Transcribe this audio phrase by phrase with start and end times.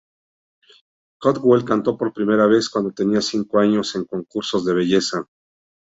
[1.21, 5.27] Caldwell cantó por primera vez cuando tenía cinco años en concursos de belleza.